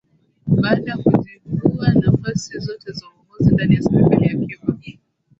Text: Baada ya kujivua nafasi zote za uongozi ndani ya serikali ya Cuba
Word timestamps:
Baada 0.47 0.91
ya 0.91 0.97
kujivua 0.97 1.93
nafasi 1.93 2.59
zote 2.59 2.91
za 2.91 3.05
uongozi 3.07 3.53
ndani 3.53 3.75
ya 3.75 3.81
serikali 3.81 4.25
ya 4.51 4.57
Cuba 4.57 4.77